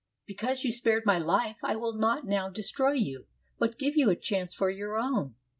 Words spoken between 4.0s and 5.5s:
a chance for your own.